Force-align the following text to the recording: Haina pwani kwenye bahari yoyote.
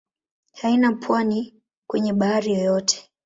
Haina 0.51 0.91
pwani 0.95 1.55
kwenye 1.87 2.13
bahari 2.13 2.53
yoyote. 2.53 3.11